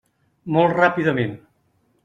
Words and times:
Molt 0.55 0.73
ràpidament. 0.79 1.39